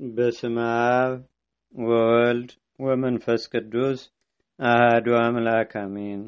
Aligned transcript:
በስመ 0.00 0.56
አብ 0.90 1.14
ወወልድ 1.74 2.50
ወመንፈስ 2.80 3.42
ቅዱስ 3.52 4.00
አህዱ 4.58 5.06
አምላክ 5.18 5.72
አሜን። 5.80 6.22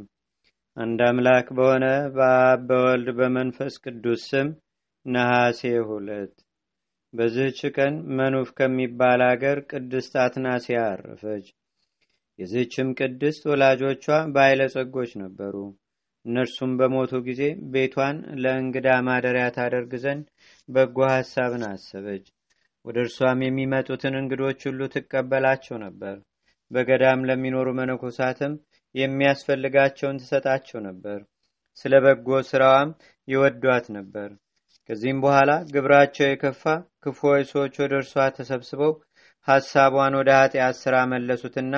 አንድ 0.76 1.00
አምላክ 1.06 1.46
በሆነ 1.56 1.84
በአብ 2.14 2.60
በወልድ 2.68 3.08
በመንፈስ 3.18 3.74
ቅዱስ 3.84 4.24
ስም 4.28 4.48
ነሐሴ 5.06 5.60
ሁለት 5.88 6.34
በዚህች 7.14 7.60
ቀን 7.76 7.96
መኑፍ 8.18 8.50
ከሚባል 8.58 9.23
አገር 9.29 9.61
ቅድስት 9.71 10.12
አትናሲያ 10.25 10.82
አረፈች። 10.91 11.48
የዚህችም 12.39 12.91
ቅድስት 13.00 13.43
ወላጆቿ 13.50 14.07
ባለጸጎች 14.36 15.12
ነበሩ። 15.23 15.57
እነርሱም 16.25 16.75
በሞቱ 16.79 17.23
ጊዜ 17.27 17.43
ቤቷን 17.73 18.18
ለእንግዳ 18.43 19.00
ማደሪያ 19.07 19.48
ታደርግ 19.57 19.95
ዘንድ 20.02 20.27
በጎ 20.68 20.98
ሐሳብን 21.12 21.64
አሰበች። 21.68 22.27
ወደ 22.85 22.99
እርሷም 23.05 23.41
የሚመጡትን 23.45 24.15
እንግዶች 24.21 24.61
ሁሉ 24.69 24.80
ትቀበላቸው 24.95 25.77
ነበር። 25.84 26.16
በገዳም 26.70 27.27
ለሚኖሩ 27.29 27.69
መነኮሳትም 27.79 28.52
የሚያስፈልጋቸውን 28.95 30.20
ትሰጣቸው 30.23 30.80
ነበር። 30.89 31.19
ስለ 31.77 31.95
በጎ 32.05 32.29
ስራዋም 32.48 32.91
ይወዷት 33.29 33.87
ነበር። 33.97 34.30
ከዚህም 34.89 35.19
በኋላ 35.25 35.51
ግብራቸው 35.75 36.27
የከፋ 36.29 36.62
ክፉዎች 37.03 37.45
ሰዎች 37.53 37.75
ወደ 37.83 37.92
እርሷ 38.01 38.25
ተሰብስበው 38.37 38.92
ሐሳቧን 39.48 40.14
ወደ 40.20 40.30
ኃጢአት 40.41 40.77
ሥራ 40.83 40.97
መለሱትና 41.12 41.75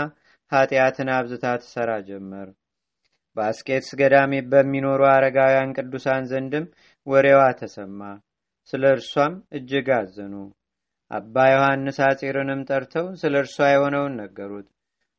ኃጢአትን 0.52 1.08
አብዝታ 1.14 1.46
ትሠራ 1.62 1.90
ጀመር። 2.08 2.48
በአስቄትስ 3.36 3.90
ገዳም 4.00 4.32
በሚኖሩ 4.50 5.00
አረጋውያን 5.12 5.74
ቅዱሳን 5.78 6.28
ዘንድም 6.30 6.66
ወሬዋ 7.06 7.40
ተሰማ። 7.60 8.00
ስለ 8.72 8.82
እርሷም 8.94 9.34
እጅግ 9.56 9.88
አዘኑ። 9.96 10.34
አባ 11.10 11.36
ዮሐንስ 11.50 11.98
አጺርንም 12.06 12.60
ጠርተው 12.68 13.06
ስለ 13.20 13.34
እርሷ 13.42 13.66
የሆነውን 13.70 14.14
ነገሩት። 14.20 14.68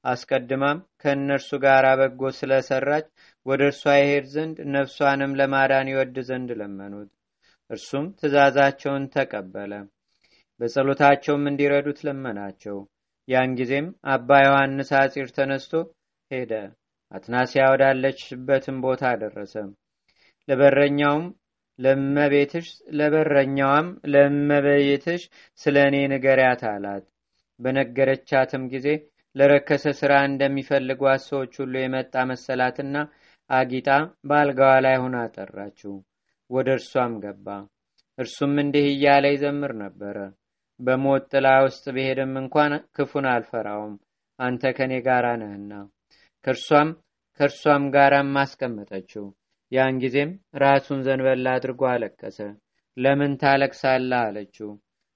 አስቀድማም 0.04 0.80
ከእነርሱ 1.02 1.50
ጋር 1.64 1.86
በጎ 2.00 2.32
ስለሰራች 2.38 3.06
ወደ 3.46 3.62
እርሷ 3.70 3.84
ይሄድ 4.00 4.26
ዘንድ 4.34 4.58
ነፍሷንም 4.76 5.36
ለማዳን 5.40 5.90
ይወድ 5.92 6.18
ዘንድ 6.30 6.50
ለመኑት። 6.60 7.10
እርሱም 7.70 8.06
ትእዛዛቸውን 8.20 9.06
ተቀበለ። 9.16 9.74
በጸሎታቸውም 10.60 11.48
እንዲረዱት 11.52 12.00
ለመናቸው። 12.08 12.78
ያን 13.28 13.54
ጊዜም 13.60 13.88
አባ 14.14 14.30
ዮሐንስ 14.46 14.90
አጺር 15.00 15.30
ተነስቶ 15.38 15.74
ሄደ። 16.32 16.52
አትናሲያ 17.12 17.64
ወዳለችበትም 17.72 18.78
ቦታ 18.86 19.04
ደረሰ። 19.22 19.56
ለበረኛውም 20.48 21.26
ለመቤትሽ 21.80 22.68
ለበረኛዋም 22.98 23.88
ለመቤትሽ 24.14 25.22
ስለ 25.60 25.76
እኔ 25.90 25.98
ንገሪያት 26.14 26.64
አላት። 26.72 27.06
በነገረቻትም 27.60 28.64
ጊዜ 28.74 28.88
ለረከሰ 29.36 29.86
ሥራ 30.00 30.14
እንደሚፈልጓት 30.28 31.22
ሰዎች 31.30 31.54
ሁሉ 31.62 31.74
የመጣ 31.82 32.16
መሰላትና 32.32 32.96
አጊጣ 33.50 33.90
በአልጋዋ 34.28 34.74
ላይ 34.86 34.96
ሆና 35.02 35.18
ጠራችው። 35.36 35.96
ወደ 36.50 36.68
እርሷም 36.78 37.14
ገባ። 37.24 37.48
እርሱም 38.18 38.54
እንዲህ 38.64 38.86
እያለ 38.92 39.26
ይዘምር 39.34 39.72
ነበረ። 39.82 40.18
በሞት 40.80 41.24
ጥላ 41.32 41.48
ውስጥ 41.66 41.84
ብሄድም 41.96 42.34
እንኳን 42.42 42.74
ክፉን 42.96 43.26
አልፈራውም፣ 43.34 43.94
አንተ 44.40 44.72
ከኔ 44.78 44.94
ጋር 45.08 45.26
ነህና። 45.42 45.74
ከእርሷም 46.48 46.90
ከእርሷም 47.40 47.84
ጋራም 47.96 48.34
አስቀመጠችው። 48.42 49.26
ያን 49.72 49.96
ጊዜም 50.02 50.32
ራሱን 50.62 51.00
ዘንበል 51.06 51.46
አድርጎ 51.54 51.82
አለቀሰ። 51.92 52.40
ለምን 52.98 53.32
ታለቅሳለህ? 53.42 54.20
አለችው። 54.26 54.70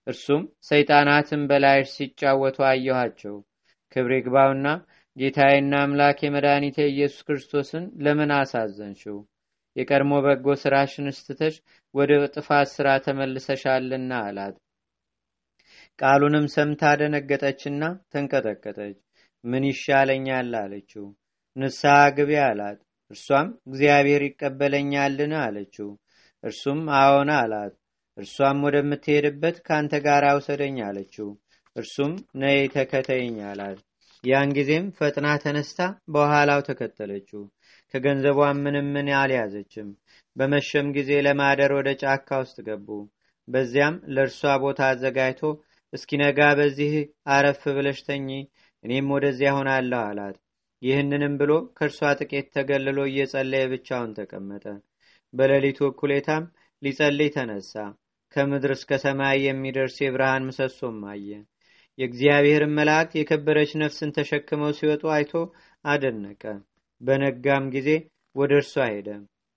እርሱም 0.07 0.41
ሰይጣናትን 0.69 1.41
በላይሽ 1.49 1.89
ሲጫወቱ 1.95 2.57
አየኋቸው። 2.69 3.35
ክብር 3.91 4.11
ይግባውና 4.15 4.67
ጌታዬና 5.17 5.73
አምላክ 5.83 6.17
የመድኃኒቴ 6.23 6.77
ኢየሱስ 6.89 7.21
ክርስቶስን 7.27 7.85
ለምን 8.05 8.31
አሳዘንሽው? 8.35 9.17
የቀድሞ 9.75 10.13
በጎ 10.25 10.47
ስራሽን 10.61 11.07
ስትተሽ 11.17 11.55
ወደ 11.93 12.11
ጥፋት 12.35 12.69
ስራ 12.75 12.87
ተመልሰሻልና 13.05 14.11
አላት። 14.27 14.55
ቃሉንም 15.99 16.45
ሰምታ 16.53 16.91
ደነገጠችና 16.99 17.81
ተንቀጠቀጠች። 18.11 18.97
ምን 19.43 19.63
ይሻለኛል 19.69 20.53
አለችው። 20.61 21.05
ንስሐ 21.55 21.95
ግቢ 22.17 22.31
አላት። 22.45 22.79
እርሷም 23.11 23.47
እግዚአብሔር 23.67 24.23
ይቀበለኛልን 24.25 25.33
አለችው። 25.41 25.89
እርሱም 26.43 26.81
አዎን 26.99 27.29
አላት። 27.37 27.73
እርሷም 28.17 28.57
ወደምትሄድበት 28.65 29.57
ከአንተ 29.65 29.93
ጋር 30.05 30.23
አውሰደኝ 30.29 30.77
አለችው። 30.87 31.29
እርሱም 31.75 32.11
ነይ 32.41 32.59
ተከተይኝ 32.75 33.37
አላት። 33.49 33.79
ያን 34.23 34.49
ጊዜም 34.57 34.85
ፈጥና 34.97 35.27
ተነስታ 35.43 35.81
በኋላው 36.13 36.61
ተከተለችው። 36.67 37.43
ከገንዘቧም 37.93 38.57
ምንም 38.65 38.87
ምን 38.95 39.07
አልያዘችም። 39.19 39.87
በመሸም 40.35 40.87
ጊዜ 40.97 41.11
ለማደር 41.25 41.71
ወደ 41.77 41.89
ጫካ 42.01 42.39
ውስጥ 42.43 42.57
ገቡ። 42.67 42.87
በዚያም 43.47 43.95
ለእርሷ 44.15 44.41
ቦታ 44.63 44.79
አዘጋጅቶ 44.91 45.41
እስኪነጋ 45.93 46.39
በዚህ 46.59 46.91
አረፍ 47.29 47.61
ብለሽ 47.77 47.99
ተኚ፣ 48.07 48.27
እኔም 48.83 49.07
ወደዚያ 49.15 49.51
ሆናለሁ 49.57 50.01
አላት። 50.09 50.37
ይህንንም 50.81 51.33
ብሎ 51.39 51.51
ከእርሷ 51.77 52.11
ጥቂት 52.19 52.47
ተገልሎ 52.55 52.99
እየጸለየ 53.07 53.63
ብቻውን 53.73 54.11
ተቀመጠ። 54.19 54.65
በሌሊቱ 55.33 55.79
እኩሌታም 55.89 56.43
ሊጸልይ 56.81 57.29
ተነሳ። 57.35 57.73
ከምድር 58.33 58.71
እስከ 58.75 58.91
ሰማይ 59.03 59.37
የሚደርስ 59.45 59.95
የብርሃን 60.01 60.45
ምሰሶም 60.47 60.99
አየ። 61.11 61.29
የእግዚአብሔርን 61.97 62.75
መላእክት 62.77 63.13
የከበረች 63.17 63.71
ነፍስን 63.81 64.13
ተሸክመው 64.17 64.71
ሲወጡ 64.77 65.03
አይቶ 65.15 65.33
አደነቀ። 65.85 66.43
በነጋም 67.01 67.65
ጊዜ 67.75 67.89
ወደ 68.35 68.51
እርሷ 68.61 68.75
ሄደ። 68.91 69.07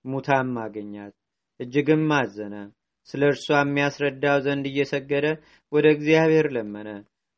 ሙታም 0.05 0.51
አገኛት። 0.63 1.13
እጅግም 1.59 2.09
አዘነ። 2.17 2.55
ስለ 3.09 3.21
እርሷ 3.31 3.47
የሚያስረዳው 3.61 4.37
ዘንድ 4.45 4.65
እየሰገደ 4.69 5.25
ወደ 5.71 5.85
እግዚአብሔር 5.95 6.47
ለመነ። 6.55 6.89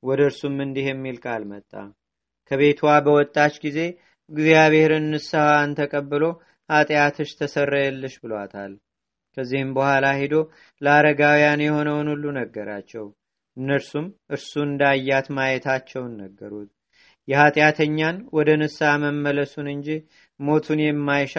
ወደ 0.04 0.22
እርሱም 0.30 0.58
እንዲህ 0.66 0.88
የሚል 0.90 1.18
ቃል 1.24 1.44
መጣ። 1.52 1.72
ከቤቷ 2.52 2.82
በወጣች 3.06 3.56
ጊዜ 3.64 3.80
እግዚአብሔርን 4.32 5.06
ንስሐዋን 5.12 5.72
ተቀብሎ 5.80 6.24
ኃጢአትሽ 6.70 7.30
ተሰረየልሽ 7.40 8.16
ብሏታል። 8.24 8.72
ከዚህም 9.38 9.72
በኋላ 9.78 10.06
ሄዶ 10.20 10.36
ለአረጋውያን 10.82 11.64
የሆነውን 11.66 12.08
ሁሉ 12.14 12.26
ነገራቸው። 12.38 13.06
እነርሱም 13.58 14.06
እርሱ 14.34 14.52
እንዳያት 14.66 15.28
ማየታቸውን 15.38 16.14
ነገሩት። 16.22 16.70
የኃጢአተኛን 17.28 18.18
ወደ 18.38 18.50
ንስሐ 18.62 18.90
መመለሱን 19.04 19.68
እንጂ 19.74 19.88
ሞቱን 20.40 20.80
የማይሻ 20.84 21.36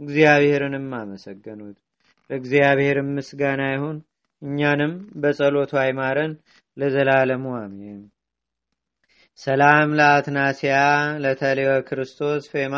እግዚአብሔርንም 0.00 0.88
አመሰገኑት። 0.98 1.76
ለእግዚአብሔርም 2.30 3.08
ምስጋና 3.16 3.62
ይሁን፣ 3.72 3.96
እኛንም 4.42 4.92
በጸሎቱ 5.22 5.72
አይማረን 5.82 6.32
ለዘላለሙ 6.76 7.44
አሜን። 7.58 8.00
ሰላም 9.38 9.88
ለአትናሲያ 9.98 10.74
ለተሌወ 11.22 11.70
ክርስቶስ 11.88 12.42
ፌማ 12.52 12.76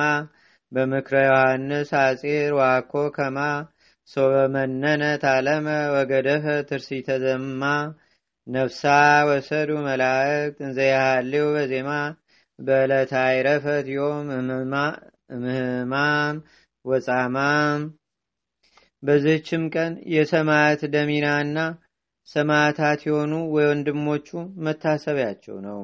በምክረ 0.73 1.17
ዮሐንስ 1.27 1.91
አጺር 1.99 2.53
ዋኮ 2.59 2.93
ከማ 3.17 3.39
ሶበመነነ 4.09 5.03
ታለመ 5.25 5.67
ወገደፈ 5.95 6.47
ትርሲተ 6.69 7.09
ዘማ 7.25 7.63
ነፍሳ 8.47 8.83
ወሰዱ 9.29 9.71
መላእክት 9.87 10.57
እንዘያሃሌው 10.67 11.47
በዜማ 11.55 11.91
በዕለተ 12.59 13.13
አይረፈት 13.25 13.87
ዮም 13.95 14.27
እምህማም 15.31 16.37
ወጻማም። 16.85 17.83
በዚህችም 19.03 19.65
ቀን 19.75 19.93
የሰማያት 20.15 20.83
ደሚናና 20.95 21.59
ሰማዕታት 22.29 23.01
የሆኑ 23.09 23.33
ወንድሞቹ 23.57 24.29
መታሰቢያቸው 24.65 25.59
ነው። 25.69 25.81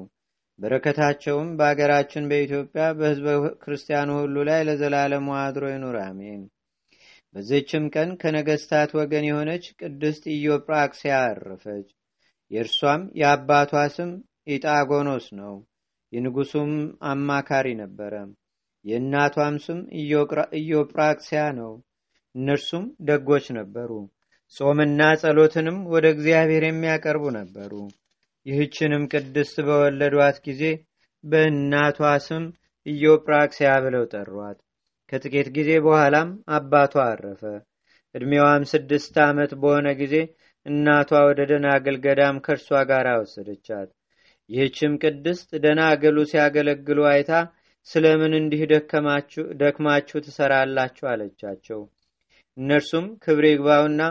በረከታቸውም 0.62 1.48
በአገራችን 1.58 2.28
በኢትዮጵያ 2.30 2.84
በሕዝበ 2.98 3.28
ክርስቲያኑ 3.62 4.10
ሁሉ 4.18 4.36
ላይ 4.48 4.60
ለዘላለሙ 4.68 5.28
አድሮ 5.40 5.64
ይኑር፣ 5.72 5.96
አሜን። 6.04 6.42
በዚህችም 7.34 7.84
ቀን 7.94 8.10
ከነገስታት 8.20 8.90
ወገን 8.98 9.24
የሆነች 9.28 9.64
ቅድስት 9.80 10.24
ኢዮጵራክሲያ 10.34 11.14
አረፈች። 11.26 11.88
የእርሷም 12.50 13.02
የአባቷ 13.20 13.72
ስም 13.94 14.10
ኢጣጎኖስ 14.52 15.26
ነው። 15.40 15.54
የንጉሱም 16.12 16.72
አማካሪ 17.10 17.68
ነበረ። 17.82 18.14
የእናቷም 18.84 19.56
ስም 19.64 19.78
ኢዮጵራክሲያ 20.60 21.42
ነው። 21.60 21.72
እነርሱም 22.34 22.84
ደጎች 23.08 23.46
ነበሩ። 23.58 23.90
ጾምና 24.54 25.02
ጸሎትንም 25.20 25.78
ወደ 25.92 26.06
እግዚአብሔር 26.14 26.64
የሚያቀርቡ 26.66 27.24
ነበሩ። 27.38 27.72
ይህችንም 28.46 29.02
ቅድስት 29.12 29.56
በወለዷት 29.66 30.38
ጊዜ 30.46 30.62
በእናቷ 31.24 31.98
ስም 32.26 32.44
ኢዮጵራክሲያ 32.86 33.70
ብለው 33.84 34.04
ጠሯት። 34.12 34.58
ከጥቂት 35.12 35.48
ጊዜ 35.56 35.70
በኋላም 35.84 36.28
አባቷ 36.56 36.94
አረፈ። 37.06 37.42
ዕድሜዋም 38.14 38.64
ስድስት 38.72 39.14
ዓመት 39.26 39.52
በሆነ 39.60 39.88
ጊዜ 40.00 40.14
እናቷ 40.66 41.10
ወደ 41.28 41.40
ደናግል 41.50 41.96
ገዳም 42.04 42.36
ከእርሷ 42.44 42.80
ጋር 42.90 43.06
ወሰደቻት። 43.20 43.88
ይህችም 44.50 44.92
ቅድስት 45.02 45.50
ደናገሉ 45.64 46.18
ሲያገለግሉ 46.30 47.00
አይታ 47.12 47.32
ስለምን 47.88 48.32
እንዲህ 48.38 48.62
ደክማችሁ 49.62 50.18
ትሰራላችሁ 50.26 51.06
አለቻቸው 51.12 51.80
እነርሱም 52.56 53.06
ክብር 53.24 53.44
ይግባውና 53.48 54.02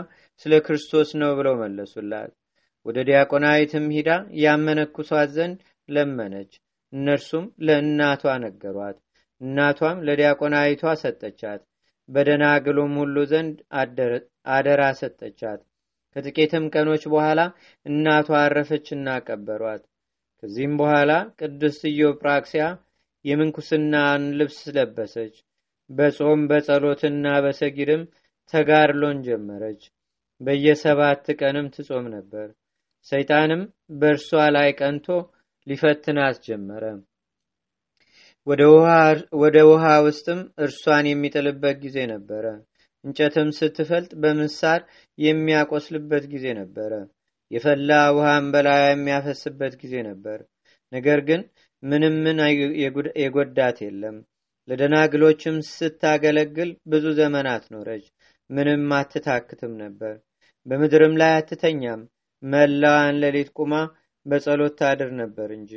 ስለ 0.46 0.54
ክርስቶስ 0.66 1.10
ነው 1.20 1.32
ብለው 1.38 1.54
መለሱላት 1.62 2.32
ወደ 2.86 2.98
ዲያቆናዊትም 3.08 3.84
ሂዳ 3.96 4.10
ያመነኩሷት 4.42 5.30
ዘንድ 5.36 5.58
ለመነች። 5.88 6.52
እነርሱም 6.92 7.44
ለእናቷ 7.66 8.32
ነገሯት። 8.44 8.96
እናቷም 9.40 10.00
ለዲያቆናዊቷ 10.06 10.82
ሰጠቻት። 11.02 11.60
በደናግሉም 12.08 12.92
ሁሉ 13.00 13.16
ዘንድ 13.30 13.56
አደራ 14.54 14.82
ሰጠቻት። 15.00 15.60
ከጥቂትም 16.16 16.64
ቀኖች 16.74 17.02
በኋላ 17.12 17.40
እናቷ 17.86 18.28
አረፈችና 18.40 19.08
ቀበሯት። 19.26 19.82
ከዚህም 20.42 20.74
በኋላ 20.80 21.10
ቅድስት 21.40 21.82
ኢዮጵራክሲያ 21.90 22.64
የምንኩስናን 23.24 24.22
ልብስ 24.38 24.60
ለበሰች። 24.76 25.34
በጾም 25.90 26.40
በጸሎትና 26.50 27.26
በሰጊድም 27.44 28.02
ተጋድሎን 28.52 29.18
ጀመረች። 29.26 29.82
በየሰባት 30.40 31.26
ቀንም 31.40 31.66
ትጾም 31.74 32.06
ነበር 32.14 32.48
ሰይጣንም 33.06 33.62
በእርሷ 34.00 34.28
ላይ 34.56 34.68
ቀንቶ 34.80 35.06
ሊፈትናት 35.66 36.36
ጀመረ 36.46 36.84
ወደ 39.42 39.56
ውሃ 39.68 39.84
ውስጥም 40.06 40.40
እርሷን 40.64 41.06
የሚጥልበት 41.08 41.76
ጊዜ 41.84 41.98
ነበረ። 42.12 42.44
እንጨትም 43.04 43.48
ስትፈልጥ 43.58 44.10
በምሳር 44.22 44.80
የሚያቆስልበት 45.18 46.24
ጊዜ 46.32 46.46
ነበረ። 46.58 46.92
የፈላ 47.50 47.90
ውሃን 48.16 48.44
በላያ 48.52 48.84
የሚያፈስበት 48.90 49.72
ጊዜ 49.82 49.94
ነበር። 50.08 50.38
ነገር 50.92 51.20
ግን 51.28 51.40
ምንም 51.82 52.14
ምን 52.24 52.38
የጎዳት 53.22 53.78
የለም። 53.84 54.16
ለደናግሎችም 54.68 55.56
ስታገለግል 55.70 56.70
ብዙ 56.86 57.04
ዘመናት 57.20 57.64
ኖረች። 57.74 58.04
ምንም 58.50 58.84
አትታክትም 58.98 59.72
ነበር። 59.82 60.14
በምድርም 60.66 61.14
ላይ 61.20 61.32
አትተኛም 61.38 62.02
መላዋን 62.42 63.18
ሌሊት 63.22 63.50
ቁማ 63.56 63.74
በጸሎት 64.26 64.74
ታድር 64.80 65.10
ነበር 65.20 65.48
እንጂ። 65.56 65.72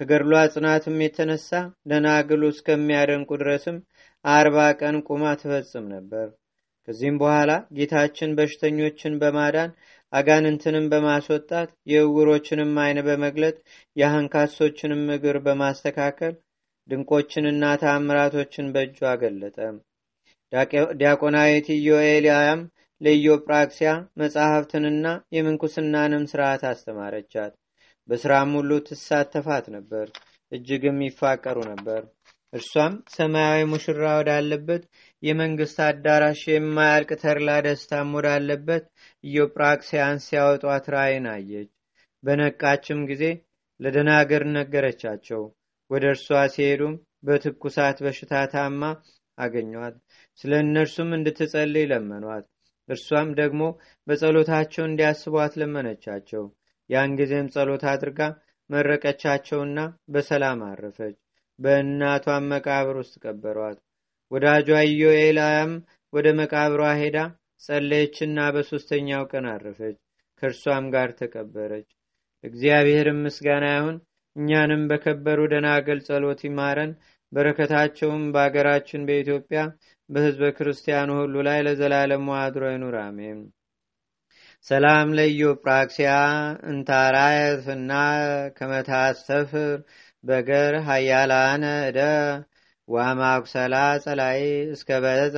ከገድሏ 0.00 0.32
ጽናትም 0.54 0.96
የተነሳ 1.02 1.50
ደናግሉ 1.90 2.42
እስከሚያደንቁ 2.52 3.30
ድረስም 3.40 3.78
አርባ 4.24 4.58
ቀን 4.80 4.96
ቁማ 5.08 5.32
ትፈጽም 5.40 5.86
ነበር። 5.94 6.26
ከዚህም 6.88 7.16
በኋላ 7.20 7.50
ጌታችን 7.76 8.30
በሽተኞችን 8.38 9.18
በማዳን 9.22 9.70
አጋንንትንም 10.12 10.84
በማስወጣት 10.92 11.70
የእውሮችንም 11.92 12.70
አይን 12.84 12.98
በመግለጥ 13.08 13.56
የአንካሶችንም 13.96 15.02
እግር 15.16 15.38
በማስተካከል 15.46 16.34
ድንቆችንና 16.88 17.64
ታምራቶችን 17.82 18.72
በእጁ 18.74 18.98
አገለጠ። 19.10 19.58
ዲያቆናዊት 21.00 21.66
ኢዮኤልያም 21.74 22.60
ለኢዮጵራክሲያ 23.00 23.90
መጻሕፍትንና 24.20 25.06
የምንኩስናንም 25.34 26.24
ስርዓት 26.30 26.62
አስተማረቻት። 26.70 27.52
በስራም 28.08 28.50
ሁሉ 28.58 28.70
ትሳተፋት 28.86 29.66
ነበር 29.76 30.06
እጅግም 30.52 30.98
ይፋቀሩ 31.06 31.58
ነበር። 31.70 32.02
እርሷም 32.52 32.94
ሰማያዊ 33.14 33.62
ሙሽራ 33.70 34.04
ወዳለበት 34.18 34.82
የመንግስት 35.22 35.78
አዳራሽ 35.86 36.42
የማያልቅ 36.48 37.10
ተርላ 37.22 37.56
ደስታም 37.66 38.14
ወዳለበት 38.18 38.84
ኢዮጵራክሲያን 39.24 40.22
ሲያወጧት 40.26 40.86
ራእይን 40.94 41.26
አየች። 41.34 41.70
በነቃችም 42.22 43.00
ጊዜ 43.10 43.24
ለደናገር 43.80 44.42
ነገረቻቸው። 44.56 45.42
ወደ 45.90 46.04
እርሷ 46.14 46.26
ሲሄዱም 46.54 46.94
በትኩሳት 47.24 47.98
በሽታ 48.04 48.32
ታማ 48.52 48.82
አገኟት። 49.38 49.94
ስለ 50.38 50.52
እነርሱም 50.64 51.10
እንድትጸልይ 51.16 51.86
ለመኗት 51.92 52.46
እርሷም 52.88 53.30
ደግሞ 53.38 53.62
በጸሎታቸው 54.06 54.84
እንዲያስቧት 54.86 55.54
ለመነቻቸው 55.60 56.44
ያን 56.90 57.16
ጊዜም 57.18 57.48
ጸሎት 57.54 57.82
አድርጋ 57.90 58.20
መረቀቻቸውና 58.70 59.78
በሰላም 60.08 60.60
አረፈች። 60.68 61.16
በእናቷም 61.58 62.48
መቃብር 62.52 62.96
ውስጥ 63.00 63.14
ቀበሯት። 63.24 63.78
ወዳጇ 64.32 64.68
ኢዮኤላያም 64.88 65.72
ወደ 66.12 66.26
መቃብሯ 66.40 66.82
ሄዳ 67.00 67.18
ጸለየችና 67.64 68.38
በሦስተኛው 68.54 69.22
ቀን 69.32 69.46
አረፈች። 69.52 69.96
ከእርሷም 70.42 70.84
ጋር 70.94 71.10
ተቀበረች። 71.20 71.88
እግዚአብሔርም 72.44 73.22
ምስጋና 73.24 73.66
ይሁን። 73.74 73.96
እኛንም 74.36 74.82
በከበሩ 74.90 75.40
ደናገል 75.52 76.00
ጸሎት 76.08 76.40
ይማረን 76.46 76.92
በረከታቸውም 77.32 78.24
በአገራችን 78.34 79.06
በኢትዮጵያ 79.08 79.60
በህዝበ 80.08 80.50
ክርስቲያኑ 80.58 81.08
ሁሉ 81.20 81.36
ላይ 81.48 81.58
ለዘላለም 81.66 82.26
አድሮ 82.38 82.64
ይኑር 82.72 82.96
አሜን። 83.02 83.40
ሰላም 84.66 85.08
ለኢዮጵራክሲያ 85.18 86.12
እንታራየፍና 86.70 87.92
ከመታስተፍር 88.56 89.76
በገር 90.24 90.74
ሀያላነ 90.88 91.64
እደ 91.90 92.00
ዋማኩሰላ 92.88 93.74
ጸላይ 94.04 94.40
እስከ 94.74 94.88
በዛ 95.04 95.36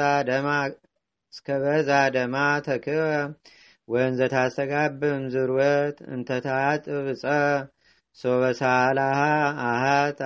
ደማ 2.12 2.36
ተክበ 2.64 2.96
ወንዘ 3.88 4.20
ታስተጋብም 4.32 5.22
ዝርወት 5.32 5.98
እንተታጥብ 6.14 7.06
ጸ 7.22 7.24
ሶበሳላሃ 8.18 9.20
አሃት 9.66 10.20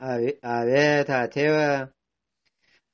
አቤት 0.00 1.10
አቴወ። 1.16 1.56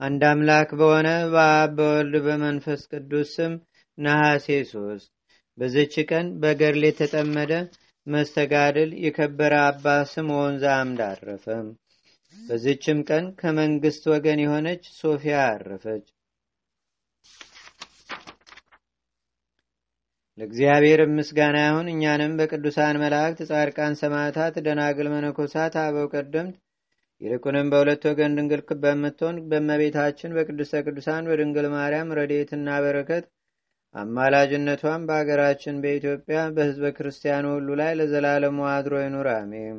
አንድ 0.01 0.23
አምላክ 0.29 0.71
በሆነ 0.79 1.09
በአብ 1.33 1.73
በወልድ 1.79 2.15
በመንፈስ 2.27 2.81
ቅዱስ 2.91 3.31
ስም 3.37 3.53
ነሐሴ 3.99 4.47
ሶስት። 4.71 5.09
በዝች 5.59 5.95
ቀን 6.11 6.27
በገድል 6.43 6.85
የተጠመደ 6.87 7.53
መስተጋድል 8.07 8.91
የከበረ 9.05 9.55
አባ 9.67 9.85
ስምዖን 10.13 10.55
ዘአምድ 10.63 11.01
አረፈ 11.09 11.47
በዝችም 12.37 13.01
ቀን 13.09 13.25
ከመንግስት 13.41 14.03
ወገን 14.13 14.41
የሆነች 14.43 14.85
ሶፊያ 14.99 15.37
አረፈች። 15.51 16.07
ለእግዚአብሔር 20.39 21.01
ምስጋና 21.15 21.57
ይሁን። 21.65 21.89
እኛንም 21.93 22.37
በቅዱሳን 22.39 23.01
መላእክት 23.03 23.41
ጻድቃን 23.51 23.95
ሰማዕታት 24.01 24.55
ደናግል 24.67 25.09
መነኮሳት 25.15 25.75
አበው 25.83 26.07
ቀደምት 26.15 26.57
ይልቁንም 27.23 27.67
በሁለት 27.73 28.03
ወገን 28.09 28.37
ድንግል 28.39 28.63
በምትሆን 28.83 29.37
በመቤታችን 29.51 30.35
በቅድስተ 30.37 30.83
ቅዱሳን 30.87 31.29
በድንግል 31.31 31.67
ማርያም 31.75 32.15
ረድኤትና 32.19 32.69
በረከት 32.85 33.25
አማላጅነቷን 33.95 35.03
በአገራችን 35.09 35.81
በኢትዮጵያ 35.83 36.39
በህዝበ 36.57 36.91
ክርስቲያኑ 36.99 37.47
ሁሉ 37.57 37.71
ላይ 37.81 37.93
ለዘላለሙ 37.99 38.59
አድሮ 38.71 38.95
ይኑር 39.03 39.29
አሜን። 39.35 39.79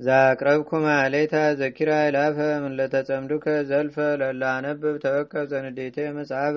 ዛቅረብኩ 0.00 0.70
ማሌታ 0.84 1.34
ዘኪራ 1.58 1.90
ይላፈ 2.04 2.36
ምለተጸምዱከ 2.64 3.46
ዘልፈ 3.68 3.96
ለላነብብ 4.20 4.96
ተወከብ 5.04 5.44
ዘንዴቴ 5.52 6.06
መጽሐፈ 6.16 6.56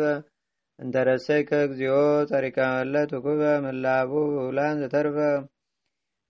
እንተረሰይከ 0.79 1.51
እግዚኦ 1.67 1.97
ጸሪቀ 2.29 2.57
መለት 2.73 3.11
ውኩበ 3.17 3.43
ምላቡ 3.65 4.11
ብውላን 4.31 4.81
ዘተርፈ 4.83 5.17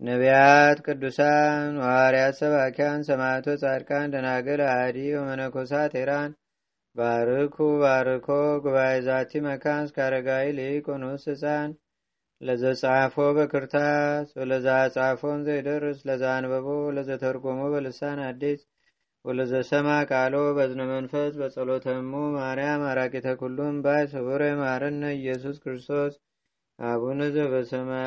ነቢያት 0.02 0.78
ቅዱሳን 0.86 1.72
ዋርያት 1.84 2.36
ሰባኪያን 2.40 3.06
ሰማዕቶ 3.08 3.56
ጻድቃን 3.62 4.12
ደናግል 4.14 4.62
አዲ 4.72 4.98
ወመነኮሳት 5.18 5.92
ቴራን 5.96 6.32
ባርኩ 6.96 7.56
ባርኮ 7.82 8.28
ጉባኤ 8.64 8.94
ዛቲ 9.08 9.42
መካን 9.48 9.82
እስካረጋዊ 9.88 10.46
ሊቆኑስ 10.60 11.26
ህፃን 11.32 11.72
ለዘጻፎ 12.42 13.16
በክርታስ 13.38 14.28
ወለዛ 14.40 14.68
ጻፎን 14.96 15.40
ዘይደርስ 15.48 16.00
ለዛ 16.10 16.24
አንበቦ 16.38 16.68
ለዘተርጎሞ 16.98 17.62
በልሳን 17.74 18.20
አዲስ 18.28 18.60
ወለዘሰማ 19.26 19.88
ቃሎ 20.12 20.36
በዝነ 20.58 20.82
መንፈስ 20.92 21.34
በጸሎተሙ 21.40 22.12
ማርያም 22.38 22.84
አራቂተ 22.92 23.28
ኩሉም 23.42 23.76
ባይ 23.86 24.04
ስቡረ 24.14 24.44
ማረነ 24.62 25.04
ኢየሱስ 25.20 25.58
ክርስቶስ 25.64 26.14
አቡነ 26.80 27.22
ዘበሰማያ 27.36 28.06